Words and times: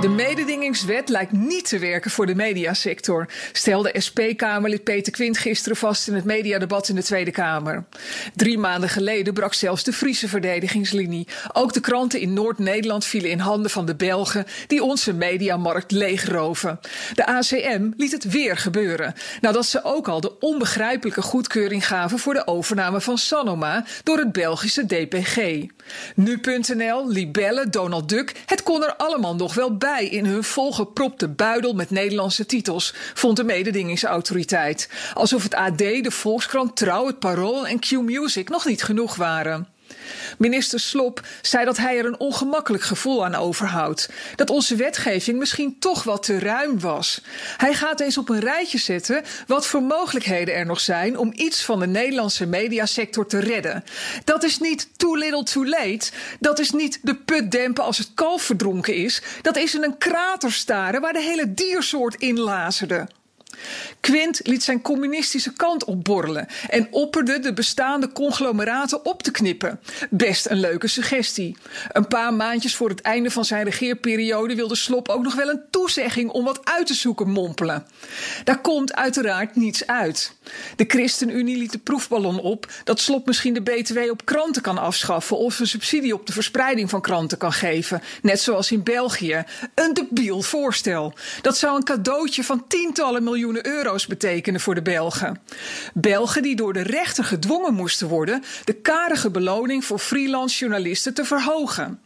De 0.00 0.08
mededingingswet 0.08 1.08
lijkt 1.08 1.32
niet 1.32 1.68
te 1.68 1.78
werken 1.78 2.10
voor 2.10 2.26
de 2.26 2.34
mediasector, 2.34 3.28
stelde 3.52 3.94
SP-Kamerlid 3.98 4.84
Peter 4.84 5.12
Quint 5.12 5.38
gisteren 5.38 5.76
vast 5.76 6.08
in 6.08 6.14
het 6.14 6.24
mediadebat 6.24 6.88
in 6.88 6.94
de 6.94 7.02
Tweede 7.02 7.30
Kamer. 7.30 7.84
Drie 8.34 8.58
maanden 8.58 8.88
geleden 8.88 9.34
brak 9.34 9.54
zelfs 9.54 9.84
de 9.84 9.92
Friese 9.92 10.28
verdedigingslinie. 10.28 11.26
Ook 11.52 11.72
de 11.72 11.80
kranten 11.80 12.20
in 12.20 12.32
Noord-Nederland 12.32 13.04
vielen 13.04 13.30
in 13.30 13.38
handen 13.38 13.70
van 13.70 13.86
de 13.86 13.94
Belgen 13.94 14.46
die 14.66 14.82
onze 14.82 15.12
mediamarkt 15.12 15.90
leegroven. 15.90 16.80
De 17.14 17.26
ACM 17.26 17.90
liet 17.96 18.12
het 18.12 18.24
weer 18.24 18.56
gebeuren, 18.56 19.14
nadat 19.40 19.66
ze 19.66 19.84
ook 19.84 20.08
al 20.08 20.20
de 20.20 20.38
onbegrijpelijke 20.38 21.22
goedkeuring 21.22 21.86
gaven 21.86 22.18
voor 22.18 22.34
de 22.34 22.46
overname 22.46 23.00
van 23.00 23.18
Sanoma 23.18 23.84
door 24.02 24.18
het 24.18 24.32
Belgische 24.32 24.86
DPG. 24.86 25.36
Nu.nl, 26.14 27.08
Libelle, 27.08 27.68
Donald 27.68 28.08
Duck, 28.08 28.42
het 28.46 28.62
kon 28.62 28.84
er 28.84 28.94
allemaal 28.96 29.34
nog 29.34 29.54
wel 29.54 29.76
bij 29.76 29.88
in 29.98 30.26
hun 30.26 30.44
volgepropte 30.44 31.28
buidel 31.28 31.72
met 31.72 31.90
Nederlandse 31.90 32.46
titels, 32.46 32.94
vond 33.14 33.36
de 33.36 33.44
mededingingsautoriteit. 33.44 34.88
Alsof 35.14 35.42
het 35.42 35.54
AD, 35.54 35.78
de 35.78 36.10
Volkskrant, 36.10 36.76
Trouw, 36.76 37.06
het 37.06 37.18
Parool 37.18 37.66
en 37.66 37.78
Q-Music 37.78 38.48
nog 38.48 38.66
niet 38.66 38.82
genoeg 38.82 39.16
waren. 39.16 39.68
Minister 40.40 40.80
Slop 40.80 41.20
zei 41.42 41.64
dat 41.64 41.76
hij 41.76 41.98
er 41.98 42.04
een 42.04 42.20
ongemakkelijk 42.20 42.82
gevoel 42.82 43.24
aan 43.24 43.34
overhoudt. 43.34 44.08
Dat 44.36 44.50
onze 44.50 44.76
wetgeving 44.76 45.38
misschien 45.38 45.78
toch 45.78 46.02
wat 46.02 46.22
te 46.22 46.38
ruim 46.38 46.80
was. 46.80 47.22
Hij 47.56 47.74
gaat 47.74 48.00
eens 48.00 48.18
op 48.18 48.28
een 48.28 48.40
rijtje 48.40 48.78
zetten 48.78 49.22
wat 49.46 49.66
voor 49.66 49.82
mogelijkheden 49.82 50.54
er 50.54 50.66
nog 50.66 50.80
zijn 50.80 51.18
om 51.18 51.32
iets 51.34 51.64
van 51.64 51.80
de 51.80 51.86
Nederlandse 51.86 52.46
mediasector 52.46 53.26
te 53.26 53.38
redden. 53.38 53.84
Dat 54.24 54.42
is 54.42 54.58
niet 54.58 54.88
too 54.96 55.16
little 55.16 55.42
too 55.42 55.66
late. 55.66 56.10
Dat 56.38 56.58
is 56.58 56.70
niet 56.70 56.98
de 57.02 57.14
put 57.14 57.50
dempen 57.50 57.84
als 57.84 57.98
het 57.98 58.10
kalf 58.14 58.42
verdronken 58.42 58.94
is. 58.94 59.22
Dat 59.42 59.56
is 59.56 59.74
in 59.74 59.82
een 59.82 59.98
krater 59.98 60.52
staren 60.52 61.00
waar 61.00 61.12
de 61.12 61.22
hele 61.22 61.54
diersoort 61.54 62.14
in 62.14 62.38
lazerde. 62.38 63.08
Quint 64.00 64.40
liet 64.42 64.62
zijn 64.62 64.82
communistische 64.82 65.52
kant 65.52 65.84
opborrelen 65.84 66.46
en 66.68 66.88
opperde 66.90 67.38
de 67.38 67.52
bestaande 67.52 68.12
conglomeraten 68.12 69.04
op 69.04 69.22
te 69.22 69.30
knippen. 69.30 69.80
Best 70.10 70.46
een 70.46 70.60
leuke 70.60 70.88
suggestie. 70.88 71.56
Een 71.88 72.08
paar 72.08 72.34
maandjes 72.34 72.76
voor 72.76 72.88
het 72.88 73.00
einde 73.00 73.30
van 73.30 73.44
zijn 73.44 73.64
regeerperiode 73.64 74.54
wilde 74.54 74.76
Slop 74.76 75.08
ook 75.08 75.22
nog 75.22 75.34
wel 75.34 75.48
een 75.48 75.62
toezegging 75.70 76.30
om 76.30 76.44
wat 76.44 76.60
uit 76.64 76.86
te 76.86 76.94
zoeken 76.94 77.30
mompelen. 77.30 77.86
Daar 78.44 78.60
komt 78.60 78.94
uiteraard 78.94 79.56
niets 79.56 79.86
uit. 79.86 80.36
De 80.76 80.84
ChristenUnie 80.88 81.56
liet 81.56 81.72
de 81.72 81.78
proefballon 81.78 82.40
op 82.40 82.72
dat 82.84 83.00
Slop 83.00 83.26
misschien 83.26 83.54
de 83.54 83.62
BTW 83.62 83.98
op 84.10 84.24
kranten 84.24 84.62
kan 84.62 84.78
afschaffen 84.78 85.36
of 85.38 85.58
een 85.58 85.66
subsidie 85.66 86.14
op 86.14 86.26
de 86.26 86.32
verspreiding 86.32 86.90
van 86.90 87.00
kranten 87.00 87.38
kan 87.38 87.52
geven, 87.52 88.02
net 88.22 88.40
zoals 88.40 88.70
in 88.70 88.82
België. 88.82 89.44
Een 89.74 89.94
debiel 89.94 90.42
voorstel. 90.42 91.14
Dat 91.42 91.56
zou 91.56 91.76
een 91.76 91.84
cadeautje 91.84 92.44
van 92.44 92.66
tientallen 92.68 93.22
euro's 93.58 94.06
betekenen 94.06 94.60
voor 94.60 94.74
de 94.74 94.82
Belgen. 94.82 95.40
Belgen 95.94 96.42
die 96.42 96.56
door 96.56 96.72
de 96.72 96.82
rechter 96.82 97.24
gedwongen 97.24 97.74
moesten 97.74 98.08
worden 98.08 98.42
de 98.64 98.74
karige 98.74 99.30
beloning 99.30 99.84
voor 99.84 99.98
freelance 99.98 100.58
journalisten 100.58 101.14
te 101.14 101.24
verhogen. 101.24 102.00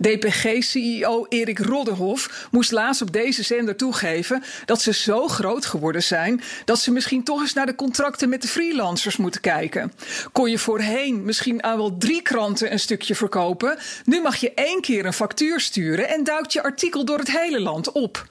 DPG-CEO 0.00 1.26
Erik 1.28 1.58
Rodderhoff 1.58 2.48
moest 2.50 2.70
laatst 2.70 3.02
op 3.02 3.12
deze 3.12 3.42
zender 3.42 3.76
toegeven 3.76 4.42
dat 4.64 4.82
ze 4.82 4.92
zo 4.92 5.28
groot 5.28 5.66
geworden 5.66 6.02
zijn 6.02 6.40
dat 6.64 6.78
ze 6.78 6.92
misschien 6.92 7.24
toch 7.24 7.40
eens 7.40 7.52
naar 7.52 7.66
de 7.66 7.74
contracten 7.74 8.28
met 8.28 8.42
de 8.42 8.48
freelancers 8.48 9.16
moeten 9.16 9.40
kijken. 9.40 9.92
Kon 10.32 10.50
je 10.50 10.58
voorheen 10.58 11.24
misschien 11.24 11.62
aan 11.62 11.76
wel 11.76 11.96
drie 11.98 12.22
kranten 12.22 12.72
een 12.72 12.80
stukje 12.80 13.14
verkopen, 13.14 13.78
nu 14.04 14.20
mag 14.20 14.36
je 14.36 14.54
één 14.54 14.80
keer 14.80 15.06
een 15.06 15.12
factuur 15.12 15.60
sturen 15.60 16.08
en 16.08 16.24
duikt 16.24 16.52
je 16.52 16.62
artikel 16.62 17.04
door 17.04 17.18
het 17.18 17.30
hele 17.30 17.60
land 17.60 17.92
op. 17.92 18.26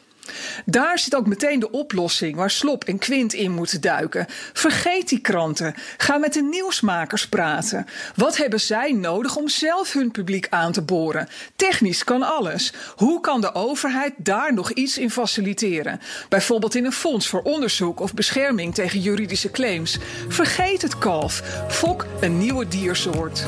Daar 0.66 1.00
zit 1.00 1.16
ook 1.16 1.28
meteen 1.28 1.60
de 1.60 1.72
oplossing 1.72 2.36
waar 2.36 2.52
Slop 2.52 2.84
en 2.84 2.98
Quint 2.98 3.34
in 3.34 3.52
moeten 3.52 3.82
duiken. 3.82 4.26
Vergeet 4.54 5.10
die 5.10 5.20
kranten. 5.20 5.76
Ga 5.98 6.18
met 6.18 6.34
de 6.34 6.42
nieuwsmakers 6.42 7.28
praten. 7.28 7.86
Wat 8.16 8.38
hebben 8.38 8.60
zij 8.60 8.92
nodig 8.92 9.36
om 9.36 9.48
zelf 9.48 9.94
hun 9.94 10.12
publiek 10.12 10.48
aan 10.50 10.72
te 10.72 10.82
boren? 10.82 11.28
Technisch 11.56 12.04
kan 12.04 12.24
alles. 12.24 12.74
Hoe 12.96 13.22
kan 13.22 13.42
de 13.42 13.56
overheid 13.56 14.14
daar 14.18 14.54
nog 14.54 14.72
iets 14.72 14.98
in 14.98 15.12
faciliteren? 15.12 16.00
Bijvoorbeeld 16.30 16.76
in 16.76 16.86
een 16.86 16.92
fonds 16.92 17.28
voor 17.28 17.42
onderzoek 17.42 18.00
of 18.00 18.14
bescherming 18.14 18.74
tegen 18.74 19.00
juridische 19.00 19.52
claims. 19.52 19.98
Vergeet 20.28 20.82
het 20.82 20.98
kalf. 20.98 21.42
Fok 21.68 22.06
een 22.22 22.38
nieuwe 22.38 22.68
diersoort. 22.68 23.48